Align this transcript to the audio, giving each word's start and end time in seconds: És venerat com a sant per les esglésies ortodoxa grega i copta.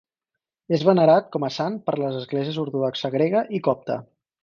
És 0.77 0.85
venerat 0.87 1.27
com 1.35 1.45
a 1.47 1.51
sant 1.59 1.77
per 1.91 1.97
les 2.01 2.19
esglésies 2.23 2.61
ortodoxa 2.67 3.15
grega 3.19 3.49
i 3.59 3.65
copta. 3.73 4.05